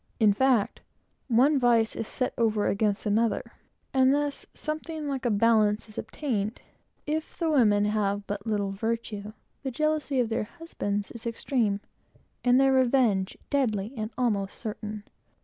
[0.19, 0.81] In fact,
[1.27, 3.51] one vice is set over against another;
[3.93, 6.59] and thus, something like a balance is obtained.
[7.05, 11.81] The women have but little virtue, but then the jealousy of their husbands is extreme,
[12.43, 15.03] and their revenge deadly and almost certain.